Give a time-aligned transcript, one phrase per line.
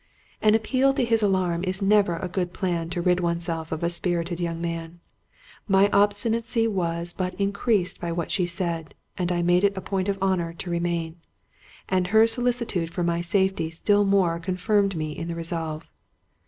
[0.41, 3.83] "An appeal to his alarm is never a good plan to rid one self of
[3.83, 4.99] a spirited young man.
[5.67, 9.79] My obstinacy was but in creased by what she said, and I made it a
[9.81, 11.17] point of honor to remain.
[11.87, 15.91] And her solicitude for my safety still more con firmed me in the resolve.